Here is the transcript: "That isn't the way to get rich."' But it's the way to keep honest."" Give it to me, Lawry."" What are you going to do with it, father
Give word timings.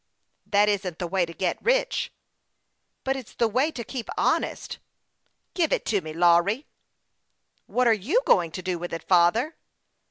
"That 0.47 0.67
isn't 0.67 0.97
the 0.97 1.05
way 1.05 1.27
to 1.27 1.31
get 1.33 1.61
rich."' 1.61 2.11
But 3.03 3.15
it's 3.15 3.35
the 3.35 3.47
way 3.47 3.69
to 3.69 3.83
keep 3.83 4.09
honest."" 4.17 4.79
Give 5.53 5.71
it 5.71 5.85
to 5.85 6.01
me, 6.01 6.11
Lawry."" 6.11 6.65
What 7.67 7.85
are 7.85 7.93
you 8.09 8.21
going 8.25 8.49
to 8.53 8.63
do 8.63 8.79
with 8.79 8.93
it, 8.93 9.03
father 9.03 9.53